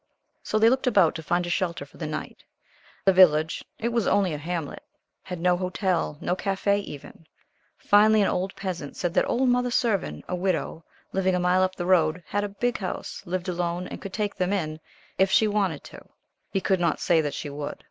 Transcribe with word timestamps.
So 0.41 0.57
they 0.57 0.67
looked 0.67 0.87
about 0.87 1.13
to 1.13 1.21
find 1.21 1.45
a 1.45 1.51
shelter 1.51 1.85
for 1.85 1.97
the 1.97 2.07
night. 2.07 2.43
The 3.05 3.13
village 3.13 3.63
it 3.77 3.89
was 3.89 4.07
only 4.07 4.33
a 4.33 4.37
hamlet 4.39 4.81
had 5.21 5.39
no 5.39 5.55
hotel, 5.55 6.17
no 6.19 6.35
café, 6.35 6.81
even. 6.83 7.27
Finally 7.77 8.23
an 8.23 8.27
old 8.27 8.55
peasant 8.55 8.97
said 8.97 9.13
that 9.13 9.29
old 9.29 9.47
Mother 9.49 9.69
Servin 9.69 10.23
a 10.27 10.33
widow 10.35 10.83
living 11.13 11.35
a 11.35 11.39
mile 11.39 11.61
up 11.61 11.75
the 11.75 11.85
road 11.85 12.23
had 12.25 12.43
a 12.43 12.49
big 12.49 12.79
house, 12.79 13.21
lived 13.27 13.47
alone, 13.47 13.85
and 13.89 14.01
could 14.01 14.11
take 14.11 14.33
them 14.35 14.51
in, 14.51 14.79
if 15.19 15.29
she 15.29 15.47
wanted 15.47 15.83
to, 15.83 15.99
he 16.49 16.61
could 16.61 16.79
not 16.79 16.99
say 16.99 17.21
that 17.21 17.35
she 17.35 17.51
would. 17.51 17.79